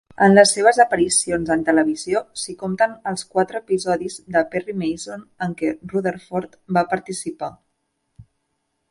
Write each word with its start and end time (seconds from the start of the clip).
Entre 0.25 0.35
les 0.41 0.51
seves 0.53 0.77
aparicions 0.83 1.49
en 1.55 1.65
televisió 1.65 2.21
s'hi 2.43 2.55
compten 2.63 2.95
els 3.11 3.25
quatre 3.35 3.61
episodis 3.65 4.15
de 4.35 4.43
"Perry 4.55 4.75
Mason" 4.83 5.21
en 5.47 5.53
què 5.59 5.69
Rutherford 5.93 6.57
va 6.79 6.85
participar. 6.95 7.51